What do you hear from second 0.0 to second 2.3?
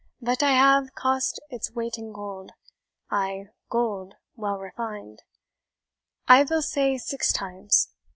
Vat I ave cost its weight in